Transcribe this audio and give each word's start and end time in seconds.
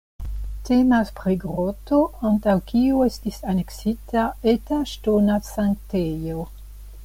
Temas 0.69 1.11
pri 1.19 1.35
groto 1.43 1.99
antaŭ 2.29 2.55
kiu 2.73 3.03
estis 3.09 3.39
aneksita 3.53 4.27
eta 4.55 4.81
ŝtona 4.95 5.37
sanktejo. 5.53 6.47